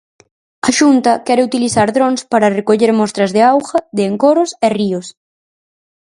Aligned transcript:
A 0.67 0.69
Xunta 0.77 1.21
quere 1.25 1.47
utilizar 1.49 1.87
drons 1.95 2.21
para 2.31 2.53
recoller 2.57 2.91
mostras 2.99 3.29
de 3.35 3.41
auga 3.51 3.77
de 3.95 4.03
encoros 4.11 4.49
e 4.65 4.67
ríos. 4.77 5.07